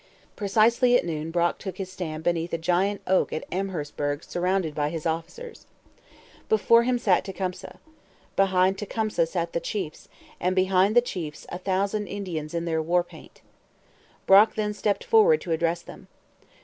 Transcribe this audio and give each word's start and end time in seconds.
Precisely 0.35 0.97
at 0.97 1.05
noon 1.05 1.29
Brock 1.29 1.59
took 1.59 1.77
his 1.77 1.91
stand 1.91 2.23
beneath 2.23 2.51
a 2.53 2.57
giant 2.57 3.01
oak 3.05 3.31
at 3.31 3.43
Amherstburg 3.51 4.23
surrounded 4.23 4.73
by 4.73 4.89
his 4.89 5.05
officers. 5.05 5.67
Before 6.49 6.81
him 6.81 6.97
sat 6.97 7.23
Tecumseh. 7.23 7.77
Behind 8.35 8.79
Tecumseh 8.79 9.27
sat 9.27 9.53
the 9.53 9.59
chiefs; 9.59 10.09
and 10.39 10.55
behind 10.55 10.95
the 10.95 11.01
chiefs 11.01 11.45
a 11.49 11.59
thousand 11.59 12.07
Indians 12.07 12.55
in 12.55 12.65
their 12.65 12.81
war 12.81 13.03
paint. 13.03 13.43
Brock 14.25 14.55
then 14.55 14.73
stepped 14.73 15.03
forward 15.03 15.39
to 15.41 15.51
address 15.51 15.83
them. 15.83 16.07